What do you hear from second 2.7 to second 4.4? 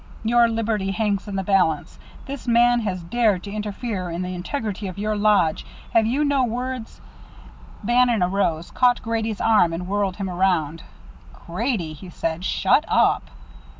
has dared to interfere in the